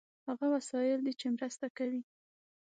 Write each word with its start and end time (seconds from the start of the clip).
هغه 0.27 0.45
وسایل 0.55 0.99
دي 1.05 1.13
چې 1.19 1.27
مرسته 1.35 1.67
کوي. 1.77 2.01